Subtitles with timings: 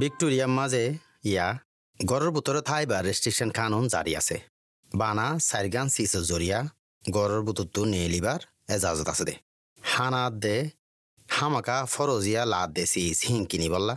[0.00, 0.84] ভিক্টোরিয়ার মাঝে
[1.30, 1.46] ইয়া
[2.00, 4.36] গড়ের ভিতরে থাইবার রেস্ট্রিকশন কানুন জারি আছে।
[4.92, 6.58] বানা, সাইরগান সিসের জরিয়া,
[7.04, 7.42] গড়ের
[7.92, 8.40] নিয়ে লিবার
[8.74, 9.34] এজাজত আছে দে।
[9.82, 10.56] হানাত দে,
[11.28, 13.94] হামাকা ফরজিয়া লাদ দে সিস হিং কিনি বললা।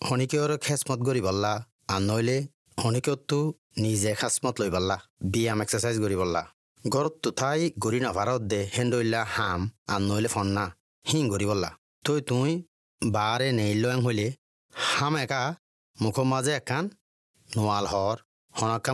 [0.00, 1.52] হনিকেওর খেসমত গরি বললা,
[1.92, 2.38] আর নইলে
[2.82, 3.38] হনিকেওতো
[3.84, 4.96] নিজে খাসমত লই বললা,
[5.32, 6.42] ব্যায়াম এক্সারসাইজ করি বললা।
[6.84, 9.60] ঘরত তো থাই গড়ি না ভারত দে হেন্ডইলা হাম,
[9.92, 10.64] আর নইলে ফন্না,
[11.06, 11.70] হিং গরি বললা।
[12.04, 12.50] তুই তুই
[13.02, 14.28] বারে নেইল হইলে
[14.74, 15.42] হাম একা,
[15.96, 16.84] মুখৰ মাজে একান
[17.48, 18.16] নোৱাল হৰ,
[18.54, 18.92] হনকা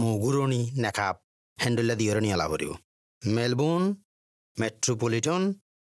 [0.00, 1.16] মুগুৰণি নেকাপ
[1.58, 2.70] হেণ্ডুলা দিয়ৰণি এলা ভৰিব।
[3.22, 3.84] মেলবোর্ন
[4.56, 5.42] মেট্রোপলিটন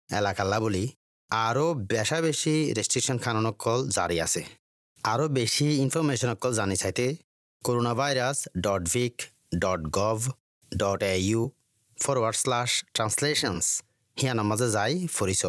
[0.09, 0.84] এলাকাল্লা বলি
[1.30, 4.42] আরও বেশা বেশি রেস্ট্রিকশন খাননকল জারি আছে।
[5.05, 7.07] আরও বেশি ইনফরমেশনকল জানি চাইতে
[7.65, 9.15] corona virus dot vic
[9.62, 10.18] dot gov
[10.73, 11.41] dot A U
[11.98, 13.66] forward slash translations
[14.16, 15.43] হিয়ানার মাঝে যাই ফরিছ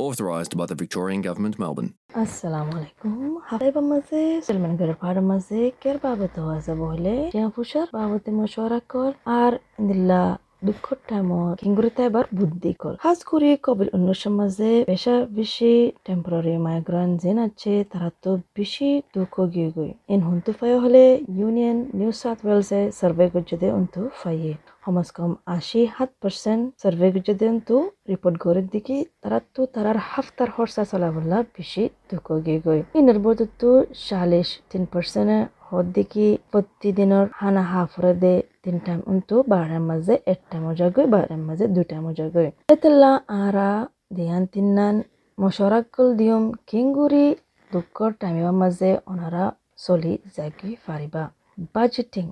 [0.00, 1.90] Authorised by the Victorian Government, Melbourne.
[2.16, 3.12] আসসালামু আলাইকুম
[3.48, 9.10] হাবাইবার মাঝে সলমান গরের পাহাড়ের মাঝে কের বাবত আছে বহলে টিয়া ফুসার বাবতে মশওয়ারা কর
[9.38, 10.22] আর ইন্দিল্লা
[10.66, 15.72] দুঃখর টাইমত কিংগুরিতে এবার বুদ্ধি কর খাস করে কবিল উন্নয়সের মাঝে বেশা বেশি
[16.06, 21.02] টেম্পোরারি মাইগ্রেন্ট যেন আছে তারা তো বেশি দুঃখ গিয়ে গই ইন হুন্তু ফাই হলে
[21.38, 24.52] ইউনিয়ন নিউ সাউথ ওয়েলসে সার্ভে করছে অন্তু ফাইয়ে
[24.88, 27.76] সমাজ কম আশি সাত পার্সেন্ট সার্ভে যদি তো
[28.10, 33.18] রিপোর্ট করে দেখি, তারা তো তারার হাফতার খরচা চলা বললা বেশি দুঃখ গিয়ে গই ইনের
[33.60, 33.70] তো
[34.06, 40.56] চাল্লিশ তিন পার্সেন্টে হদ দেখি প্রতিদিনের হানা হাফরে দে তিন টাইম উন্তু বারের মাঝে একটা
[40.66, 43.70] মজা গই বারের মাঝে দুইটা মজা গই এতেলা আরা
[44.16, 44.96] দিয়ান তিন্নান
[45.38, 47.26] মশরাকল দিয়ম কিংগুরি
[47.70, 49.44] দুঃখর টাইমের মাঝে ওনারা
[49.84, 51.24] চলি জাগি পারিবা
[51.58, 52.26] বাজেটিং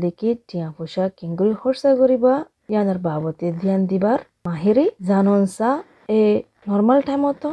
[0.00, 2.34] দেখি টিয়া পোশাক কিংগুরি খরচা করিবা
[2.70, 5.70] ইয়ানার বাবতে ধ্যান দিবার মাহিরি জাননসা
[6.12, 6.22] এ
[6.68, 7.50] নর্মাল টাইমতো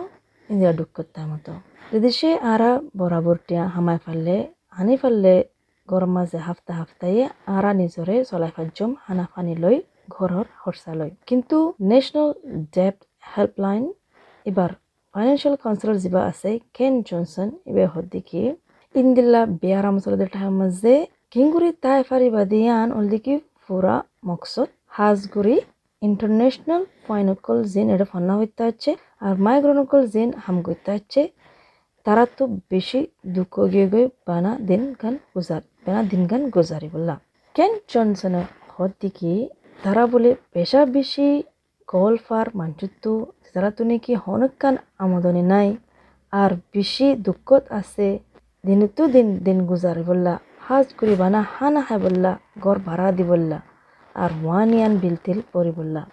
[0.49, 1.53] ইন্দিরা দুঃখর টাইমতো
[1.93, 4.35] যদি সে আরা বরাবর টিয়া হামাই ফেললে
[4.77, 5.35] আনি ফেললে
[5.87, 7.23] গরম মাঝে হাফতা হাফতায়ে
[7.55, 9.77] আরা নিজরে চলাই ফাজম হানা ফানি লৈ
[10.15, 11.57] ঘৰৰ খৰচা লয় কিন্তু
[11.89, 12.29] নেশ্যনেল
[12.75, 13.83] ডেপ হেল্পলাইন
[14.45, 14.71] এবাৰ
[15.15, 18.41] ফাইনেন্সিয়েল কাউন্সিলৰ যিবা আছে কেন জনসন এবার হদ্দিকি
[18.95, 20.93] আমসলদের টাইম মাঝে
[21.31, 23.95] কিংগুরি তাই ফারিবা দিয়ান অলদিকি পুরা
[24.27, 25.57] মকসদ হাজগুড়ি
[26.01, 28.91] ইন্টারন্যাশনাল ফাইনকল জিন এটা ফান্না হইতে হচ্ছে
[29.21, 31.21] আর মাইগ্রনকল জিন হাম করতে হচ্ছে
[32.05, 37.19] তারা তো বেশি দুঃখ গিয়ে গিয়ে বানা দিন গান গুজার বানা দিন গান গুজারি বললাম
[37.55, 39.31] কেন জনসনের হদ দিকে
[39.79, 41.27] তারা বলে পেশা বেশি
[41.87, 43.03] গল্ফ আর মানচুত্ত
[43.45, 45.69] তারা তো নাকি হনকান আমদনি নাই
[46.33, 48.07] আর বেশি দুঃখত আছে
[48.63, 50.33] দিনতো দিন দিন গুজারি বললা
[50.65, 52.31] হাজ করি বানা হানা খাই বললা
[52.63, 53.57] ঘর ভাড়া দি বললা
[54.15, 56.03] আর ওয়ান ইয়ান বিল তিল পরি বললা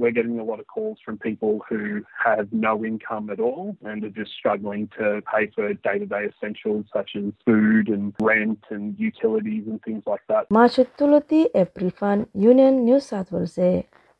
[0.00, 1.80] we're getting a lot of calls from people who
[2.26, 7.10] have no income at all and are just struggling to pay for day-to-day essentials such
[7.16, 10.42] as food and rent and utilities and things like that.
[10.58, 13.68] মাসুত্তুলতি April ফান union new south ওয়েলসে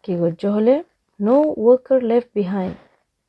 [0.05, 0.75] কি গজ্জ হলে
[1.21, 2.77] no worker left behind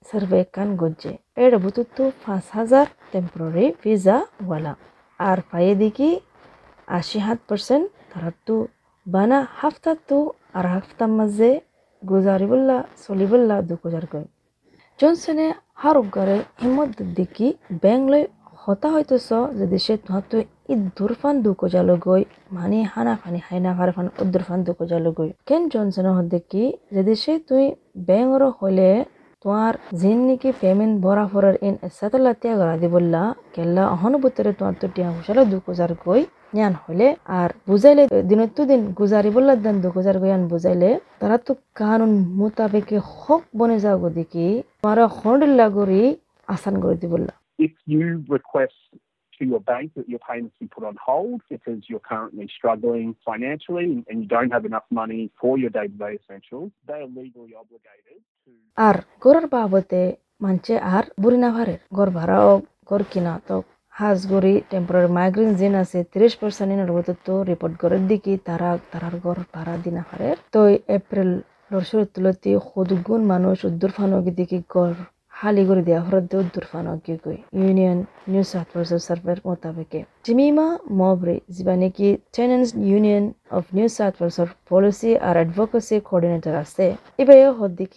[0.07, 4.73] survey কান গজ্জে এর বুতুত্তু পাঁচ হাজার টেম্পোরারি ভিসা ওয়ালা
[5.19, 6.09] আর পায়ে দেখি
[6.89, 8.55] আশি সাত পার্সেন্ট তারা তো
[9.05, 10.17] বানা হাফতা তো
[10.57, 11.49] আর হাফতার মাঝে
[12.01, 14.25] গুজারিবুল্লাহ সলিবুল্লাহ দুকুজারকৈ
[14.99, 17.47] জনসনে হারুগারে হিম্মত দিকি
[17.83, 18.23] বেংলৈ
[18.63, 19.29] হতা হইতেছ
[19.59, 20.37] যদি সে তুহাতো
[20.69, 26.11] ই দুরফান দুকোজালো গই মানে হানা ফানি হাইনা ফারে ফান উদ্দুরফান দুকোজালো গই কেন জনসনে
[26.17, 26.63] হদ্দেকি
[26.95, 27.63] যদি সে তুই
[28.07, 28.89] বেংর হলে
[29.43, 33.23] তোমার জিন নিকি পেমেন্ট বরা ফরার ইন এসাতলা তিয়া গড়া দিবল্লা
[33.55, 36.21] কেলা অহনুভূতরে তোমার তো টিয়া হুসালো দুকোজার গই
[36.55, 37.07] জ্ঞান হলে
[37.39, 40.89] আর বুঝাইলে দিনতো দিন গুজারি বললা দেন দু গুজার গয়ান বুঝাইলে,
[41.21, 44.47] তারা তো কানুন মোতাবেকে হক বনে যাও দেখি,
[44.81, 46.03] তোমার হন্ডিল্লা গরি
[46.53, 47.33] আসান করে দিবল্লা।
[47.67, 48.05] If you
[48.35, 48.79] request
[49.39, 54.03] to your bank that your payments be put on hold because you're currently struggling financially
[54.07, 58.51] and you don't have enough money for your day-to-day essentials, they are legally obligated to...
[58.77, 60.01] আর গরের বাবতে
[60.41, 62.51] মানছে আর বুড়ি না ভারে গর ভাড়াও
[62.89, 63.57] গর কিনা তো
[63.93, 66.89] হাজগরি টেম্পোরারি মাইগ্রেন জিন আছে ত্রিশ পার্সেন্ট ইনের
[67.27, 70.59] তো রিপোর্ট করে দিকি তারা তারার ঘর ভাড়া দিনা পারে তো
[70.97, 71.31] এপ্রিল
[71.71, 74.93] লড়সর তুলতি সদুগুণ মানুষ উদ্দুর ফানগি দিকে ঘর
[75.41, 77.23] ሃሊጉርድ ያፍረዶ ዱርፋን ኣጊጉ
[77.63, 77.99] ዩኒየን
[78.33, 79.93] ኒው ሳውት ወልስ ሰርቨር ሞታበቄ
[80.27, 80.59] ጅሚማ
[81.01, 81.99] ሞብሪ ዝበነጊ
[82.37, 83.25] ቴነንስ ዩኒየን
[83.59, 84.37] ኦፍ ኒው ሳውት ወልስ
[84.71, 86.77] ፖሊሲ ኣር ኣድቮኬሲ ኮኦርዲኔተር ኣሰ
[87.23, 87.95] ኢበየ ሆዲኪ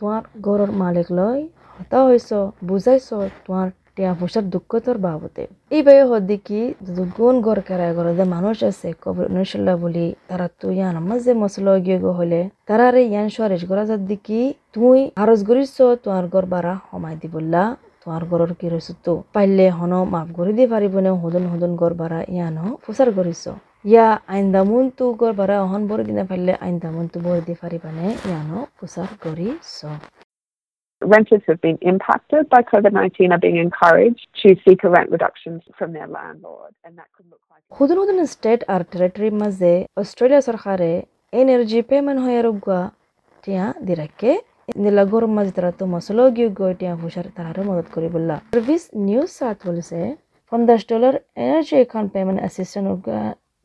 [0.00, 1.40] ትዋር ጎሮር ማለክ ሎይ
[1.78, 2.30] ሆታ ሆይሶ
[2.68, 3.08] ቡዛይሶ
[3.46, 3.68] ትዋር
[3.98, 5.42] টিয়া পয়সার দুঃখতর বাবতে।
[5.76, 6.60] এই বাই হদি কি
[7.16, 11.32] গুণ গড় কেরায় গড় যে মানুষ আছে কবর অনুশল্লা বলি তারা তো ইয়ান আমার যে
[11.42, 14.40] মশলা গিয়ে গো হলে তারা রে ইয়ান সরেশ গড়া যার দিকি
[14.74, 15.70] তুই আরজ গরিস
[16.04, 17.62] তোমার গড় বারা সমাই দিবল্লা
[18.02, 19.14] তোমার গরর কি রয়েছে তো?
[19.34, 23.42] পাইলে হন মাফ করে দিয়ে পারিব নে হদন হদন গর বারা ইয়ানো প্রচার করিস
[23.84, 28.58] ইয়া আইন্দামুন তু গর বারা অহন বরে দিনা পাইলে আইন্দামুন তু বরে দিয়ে পারিবানে ইয়ানো
[28.78, 29.70] প্রচার করিস
[31.01, 35.61] Renters who've been impacted by COVID 19 are being encouraged to seek a rent reductions
[35.77, 37.63] from their landlord, and that could look like.
[37.71, 40.91] হুদুন হুদুন state R territory মাঝে অস্ট্রেলিয়া সরকারে
[41.33, 42.81] এনার্জি পেমেন্ট হয়ে রুগা
[43.43, 44.31] টিয়া দিরাকে
[44.77, 48.83] নিলা গরম মাঝে তারা তো মশলো গিয়ে গই টিয়া ফুসার তাহারে মদত করি বললা সার্ভিস
[49.07, 49.99] নিউজ সাত বলেছে
[50.47, 51.13] ফ্রম দশ dollar
[51.43, 52.87] energy account payment assistant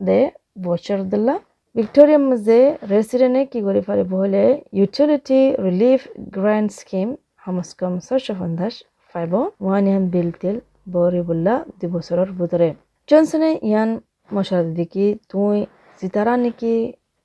[0.01, 0.19] দে
[0.67, 1.35] বছর দিল্লা
[1.75, 2.59] ভিক্টোরিয়া মাঝে
[2.93, 4.43] রেসিডেন্টে কি করে পারিব হলে
[4.79, 6.01] ইউটিলিটি রিলিফ
[6.35, 7.07] গ্র্যান্ড স্কিম
[7.44, 8.74] হামস্কম সর্ষ ফন্দাস
[9.14, 9.32] ফাইব
[9.64, 10.56] ওয়ান ইয়ান বিল তিল
[10.94, 12.68] বরি বললা দুই বছরের ভিতরে
[13.08, 13.90] জনসনে ইয়ান
[14.34, 15.56] মশারা দিকি, তুই
[16.00, 16.74] সিতারা নেকি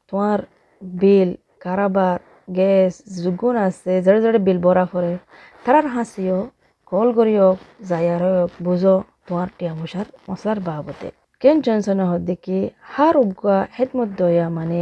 [0.10, 0.40] তোমার
[0.82, 1.30] বিল,
[1.64, 2.18] কারাবার,
[2.58, 2.94] গ্যাস
[3.24, 5.12] যোগুন আছে যারা যারা বিল বরা করে
[5.64, 6.40] তারার হাসিও,
[6.92, 7.48] কল করিও
[7.90, 8.96] যাইয়ার হোক বুঝো
[9.26, 11.08] তোমার টিয়া মশার মশলার বাবতে।
[11.42, 12.60] কেন জনসনে হদ দেখি
[12.94, 14.28] হার উগা হেদ মধ্যে
[14.58, 14.80] মানে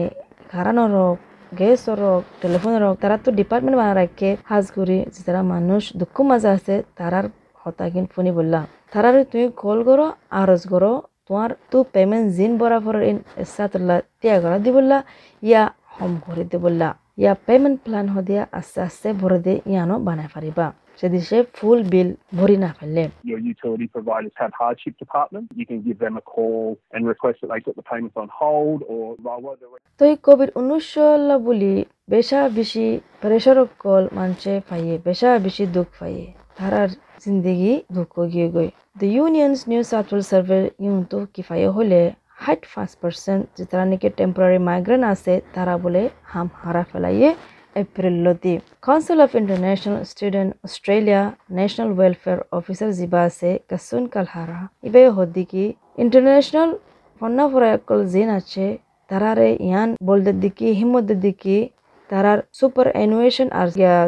[0.52, 1.18] কারানোর হোক
[1.60, 6.16] গ্যাসর হোক টেলিফোনের হোক তারা তো ডিপার্টমেন্ট বানা রাখে হাজ করি যে তারা মানুষ দুঃখ
[6.30, 7.26] মাঝে আছে তারার
[7.62, 8.60] হতাকিন ফোনি বললা
[8.94, 10.06] তারার তুমি কল করো
[10.42, 10.92] আরজ করো
[11.28, 14.98] তোমার তো পেমেন্ট জিন বরাবর ইন এসাতুল্লা ত্যাগ করা দি বললা,
[15.44, 15.64] ইয়া
[15.96, 16.90] হোম করে দি বললা,
[17.22, 20.66] ইয়া পেমেন্ট প্ল্যান হদিয়া আস্তে আস্তে ভরে দিয়ে ইয়ানো বানাই পারিবা
[21.02, 22.10] যদি সে ফুল বিল
[22.40, 25.50] ভরি না ফেললে। Your utility providers have hardship departments.
[25.60, 28.80] You can give them a call and request that they put the payments on hold
[28.94, 29.06] or
[30.00, 31.06] তো এই কোভিড উনিশশো
[31.48, 31.74] বলি
[32.14, 32.86] বেশা বেশি
[33.22, 36.26] প্রেশার কল মানছে পাইয়ে বেশা বেশি দুঃখ পাইয়ে
[36.58, 36.90] তারার
[37.24, 41.42] জিন্দগি দুঃখ গিয়ে গই। The unions New South Wales survey Yoon তো কি
[41.78, 42.02] হলে
[42.44, 46.02] হাইট পাঁচ পার্সেন্ট যে তারা নাকি টেম্পোরারি মাইগ্রেন আছে তারা বলে
[46.32, 47.30] হাম হারা ফেলাইয়ে
[47.78, 48.54] এপ্রিলতি
[48.86, 51.22] council of international student Australia
[51.58, 55.64] national welfare officer জিবা আছে কাসুন কালহারা ইবে হদ্দিকি
[56.04, 56.70] ইন্টারন্যাশনাল
[57.22, 58.66] ফন্না ফরায়কল জিন আছে
[59.10, 61.58] তারারে ইয়ান বলদের দিকি হিম্মতের দিকি
[62.10, 63.68] তারার সুপার অ্যানুয়েশন আর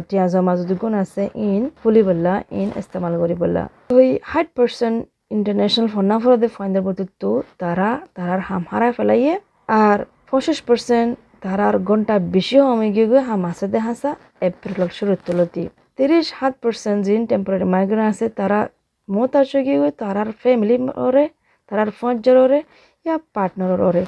[0.10, 3.64] টিয়া জমা যদি গুণ আছে ইন ফুলি বললা ইন ইস্তেমাল করি বললা
[3.96, 4.98] ওই হাইট পার্সেন্ট
[5.36, 7.30] ইন্টারন্যাশনাল ফন্না ফরাদে ফাইন্দার বলতো
[7.62, 9.34] তারা তারার হাম হারায় ফেলাইয়ে
[9.80, 9.98] আর
[10.30, 11.12] পঁচিশ পার্সেন্ট
[11.44, 14.12] তারার ঘণ্টা বেশি হমে গিয়ে গিয়ে হাম হাসাতে হাসা,
[14.48, 15.64] এপ্রিল শুরু তুলতি
[15.98, 18.60] তিরিশ সাত পার্সেন্ট জিন টেম্পোরারি মাইগ্রেন আছে, তারা
[19.10, 20.76] মত আসে গিয়ে তারার ফ্যামিলি
[21.06, 21.26] ওরে
[21.70, 22.60] তারার ফজর ওরে,
[23.06, 24.04] ইয়া পার্টনার ওরে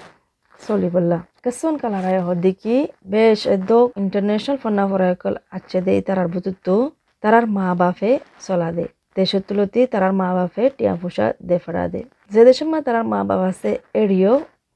[0.60, 2.76] চলি বললা। কেসন কালারায় হদিকি
[3.14, 6.76] বেশ এদ ইন্টারন্যাশনাল ফন্না ফরায়কল আছে দে তারার বুতুতো
[7.24, 8.12] তারার মা বাপে
[8.46, 8.86] চলা দে।
[9.18, 12.02] দেশের তুলতি তারার মা বাপে টিয়া ফুসা দে ফেরা দে।
[12.34, 14.34] যে দেশের মা তারার মা বাবা আছে এড়িও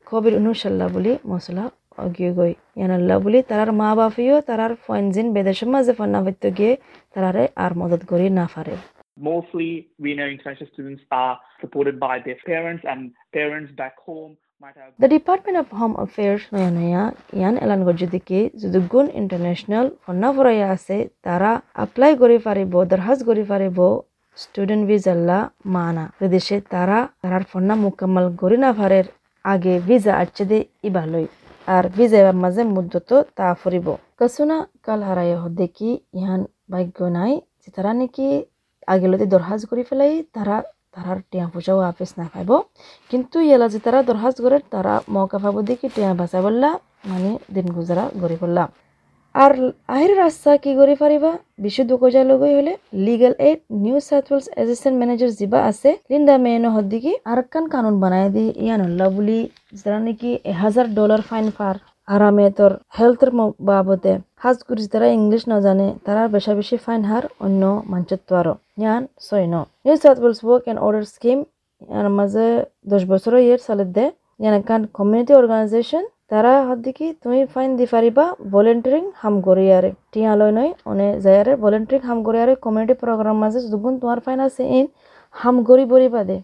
[0.09, 1.63] কবির অনুসাল্লা বলি মশলা
[1.97, 6.73] অগিয়ে গই ইয়ানাল্লা বলি তারার মা বাপিও তারার ফয়েনজিন বেদেশের মাঝে ফন্না হইতে গিয়ে
[7.13, 8.75] তারারে আর মদত করি না পারে
[9.17, 12.99] Mostly, we know international students are supported by their parents, and
[13.33, 14.91] parents back home might have.
[14.99, 17.03] The Department of Home Affairs নয়া নয়া
[17.33, 21.51] ইয়ান এলান করছে দিকে যদি গুণ ইন্টারন্যাশনাল ফন্না ফরাইয়া আছে তারা
[21.83, 23.77] এপ্লাই করে পারিব দরখাস্ত করে পারিব
[24.37, 25.39] স্টুডেন্ট ভিজাল্লা
[25.75, 29.05] মানা বিদেশে তারা তারার ফন্না মুকাম্মাল করি না পারের
[29.45, 30.59] আগে ভিজা আচ্ছে দে
[30.89, 31.25] ইবালই
[31.67, 33.87] এবার মাঝে মুদ্রত তা ফুরিব
[34.19, 36.41] কসুনা কাল হারাইয়া দেখি ইহান
[36.71, 38.27] ভাগ্য নাই যে তারা নাকি
[38.87, 40.55] আগেলতে দরহাজ করে ফেলাই তারা
[40.93, 42.51] তারার টিয়া পয়সাও আপিস না পাইব
[43.11, 46.69] কিন্তু ইয়ালা যে তারা দরহাজ করে তারা মৌকা পাব দেখি টিয়া বাঁচা বললা
[47.09, 48.63] মানে দিন গুজারা গড়ি পড়লা
[49.43, 49.53] আর
[49.95, 51.31] আহির রাস্তা কি করে পারিবা
[51.63, 52.73] বিশুদ্ধ কোজা লগই হলে
[53.05, 58.29] legal aid New South Wales assistant manager জিবা আছে লিন্ডা মেনো হদ্দিকি আরকান কানুন বানায়
[58.35, 59.39] দি ইয়ানুল্লাহ বলি
[59.81, 60.29] যারা নাকি
[60.61, 61.75] হাজার ডলার ফাইন ফার
[62.13, 63.31] আরামে তোর হেলথের
[63.69, 64.13] বাবদে
[64.43, 69.01] হাজ করিস তারা ইংলিশ না জানে তারা বেশা বেশি ফাইন হার অন্য মানচত্ব আরও ইয়ান
[69.25, 71.39] ছয় ন। New South Wales work and order scheme
[71.81, 72.47] ইয়ার মাঝে
[72.91, 74.05] দশ বছরের ইয়ের সালের দে।
[74.41, 80.53] ইয়ান কান কমিউনিটি অর্গানাইজেশন তারা হদ্দিকি তুমি ফাইন দি পারিবা ভলেন্টারিং হাম গরিয়ারে টিয়া লয়
[80.57, 84.85] নয়, অনে যায়ারে ভলেন্টারিং হাম গরিয়ারে কমিউনিটি প্রোগ্রাম মাঝে দুগুণ তোমার ফাইন আছে, ইন
[85.35, 86.37] হাম গরি বরিবা দে।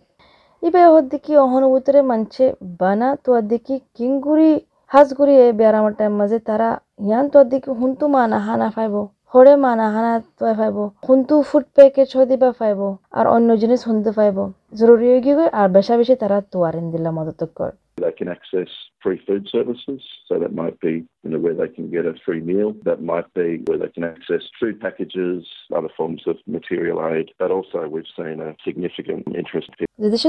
[0.64, 2.44] ইবে হদ্দিকি অহনুভূতরে মানছে,
[2.82, 4.52] বানা তো আদিকি কিংগুরি
[4.92, 6.70] হাজগুৰি এই বেয়াৰামৰ টাইম মাজে তাৰা
[7.08, 8.96] ইয়ান তো দিকে শুনটো মানা হানা ফাইব
[9.34, 12.80] হৰে মানা হানা তই ফাইব শুনটো ফুড পেকেজ হৈ দিবা ফাইব
[13.18, 14.38] আৰু অন্য জিনিস শুনতে ফাইব।
[14.74, 18.70] জরুরি হয়ে গিয়ে আর বেশা বেশি তারা তোয়ারেন দিলা মদত কর They can access
[19.02, 22.42] free food services, so that might be you know where they can get a free
[22.42, 22.70] meal.
[22.84, 27.28] That might be where they can access food packages, other forms of material aid.
[27.38, 29.70] But also, we've seen a significant interest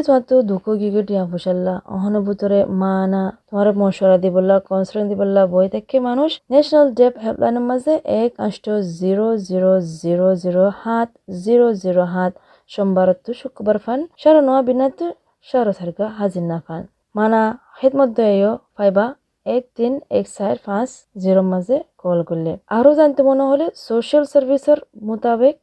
[0.06, 5.96] তোমার তো দুঃখ গিগে টিয়া ফুসাল্লা অহনুভূতরে মানা তোমার মশওয়ারা দিবল্লা concern দিবল্লা বই থেকে
[6.08, 8.66] মানুষ national dep হেল্পলাইনের মাঝে এক আষ্ট
[9.00, 11.08] জিরো জিরো জিরো জিরো সাত
[11.44, 12.32] জিরো জিরো সাত
[12.72, 15.06] সোমবারত্তু শুক্রবার ফান সারা নোয়া বিনাতু
[15.46, 16.82] সারা সারগা হাজির না ফান।
[17.14, 17.42] মানা
[17.80, 19.06] হেদমত দয়েও পাইবা
[19.46, 20.90] এক তিন এক চার পাঁচ
[21.22, 25.54] জিরোর মাঝে কল করলে। আরও জানতে মনে হলে সোশ্যাল সার্ভিসের মোতাবেক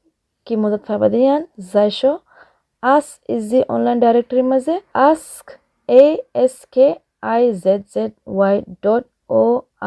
[0.48, 1.42] কি মদত পাইবা দিয়ান?
[1.74, 2.00] যাইশ
[2.84, 4.76] আস ইজ দি অনলাইন ডাইরেক্টরির মাঝে
[5.10, 5.46] ask
[5.90, 6.04] A
[6.44, 6.88] S K
[7.34, 9.04] I Z Z Y dot
[9.42, 9.44] O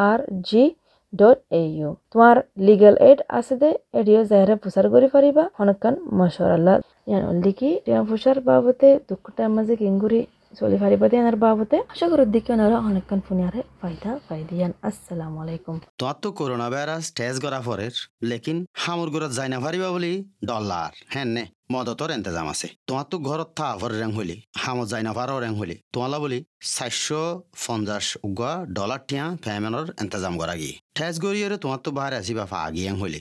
[0.09, 0.65] R G
[1.13, 6.75] dot A U তোমার লিগেল এড আছে দে এডিও জাহেরে প্রচার করে পারিবা অনেকক্ষণ মশওয়ারাল্লাহ
[7.09, 10.21] আল্লাহ। লিখি টিয়া প্রচার বাবদে দুঃখটার মাঝে কিঙ্গুরি
[10.53, 15.75] চলি পারিবা দিয়ানার বাবতে আশা করি দিকে ওনারা অনেকক্ষণ ফোনিয়ারে ফায়দা ফাইদিয়ান আসসালামু আলাইকুম
[16.23, 17.95] তো করোনা ভাইরাস টেস্ট করা পরের
[18.31, 20.13] লেকিন হামুর ঘরত যাই না পারিবা বলি
[20.49, 25.03] ডলার হ্যাঁ নে মদতর এন্তেজাম আছে তোমার তো ঘরত থা ভর রেং হলি হামত যাই
[25.07, 27.23] না পারো রেং হলি তোমালা বলি চারশো
[27.63, 32.59] পঞ্চাশ উগা ডলার টিয়া পেমেন্টর এন্তেজাম করা গিয়ে টেস্ট গড়িয়ে তোমার তো বাহারে আসিবা ফা
[32.69, 33.21] আগিয়ে হলি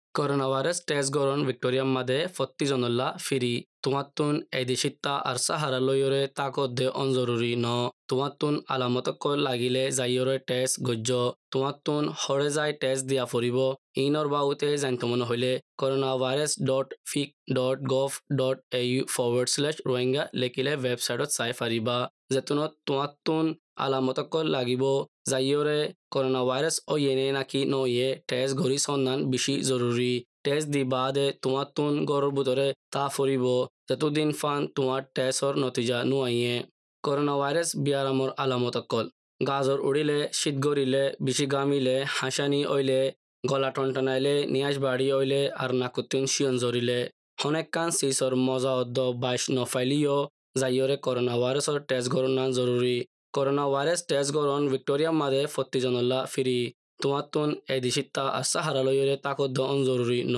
[0.15, 3.53] Corona virus test গরণ ভিক্টোরিয়ার মাদে ফত্তি জনল্লা ফিরি।
[3.83, 7.67] তোমাত্তুন এদিশিত্তা আর সাহারা লইয়রে তাকত দে অনজরুরি ন।
[8.09, 11.11] তোমাত্তুন আলামতক লাগিলে যাইয়রে টেস্ট গজ্য।
[11.53, 13.57] তোমাত্তুন হরে যাই টেস্ট দিয়া ফুরিব।
[14.05, 19.49] ইনর বাউতে জানিত মনে হইলে corona virus dot vic dot gov dot A U forward
[19.55, 21.97] slash Rohingya লেখিলে ওয়েবসাইটত চাই ফারিবা।
[22.33, 23.45] যেতুনত তোমাত্তুন
[23.81, 24.83] আলামতক লাগিব
[25.31, 25.79] যাইয়রে
[26.13, 30.13] করোনা ভাইরাস ও ইয়েনে নাকি নইয়ে টেস্ট ঘড়ি সন্ধান বেশি জরুরি
[30.45, 33.45] টেস্ট দি বাদে তোমার তুন গরর ভিতরে তা ফুরিব
[33.89, 36.55] যতদিন ফান তোমার টেস্টর নতিজা নুয়াইয়ে
[37.03, 39.05] করোনা ভাইরাস বিয়ারামর আলামত অকল
[39.41, 43.01] গাজর উড়িলে শীত গড়িলে বেশি গামিলে হাসানি ওইলে
[43.43, 46.99] গলা টনটনাইলে নিয়াজ বাড়ি ওইলে আর নাকুতিন শিয়ন জরিলে
[47.41, 50.17] হনেক কান সিসর মজা অদ্দ বাইশ নফাইলিও
[50.57, 52.97] যাইয়রে করোনা ভাইরাসর টেস্ট গরনা জরুরি
[53.33, 56.59] করোনা ভাইরাস টেস্ট গরন ভিক্টোরিয়া মাদে ফত্তিজনল্লা ফিরি
[56.99, 59.57] তোমাতুন এদিশিত্তা আসা হারালয়রে তাকদ্দ
[59.87, 60.37] জরুরি ন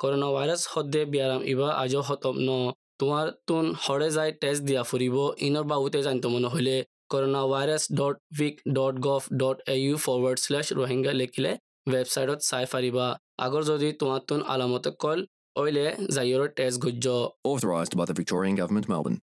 [0.00, 2.50] করোনা ভাইরাস হদ্দে বিয়ারাম ইবা আজও হতম ন
[3.00, 5.16] তোমার তুন হরে যাই টেস্ট দিয়া ফুরিব
[5.46, 6.76] ইনর বাবুতে জানিত মনে হইলে
[7.12, 11.52] corona virus dot vic dot gov dot A U forward slash Rohingya লেখিলে
[11.86, 13.06] ওয়েবসাইটত চাই ফারিবা
[13.44, 15.18] আগর যদি তোমার তুন আলামতে কল
[15.56, 17.06] ওইলে যাইয়র টেস্ট গজ্য
[17.44, 19.18] Authorised by the Victorian Government, Melbourne.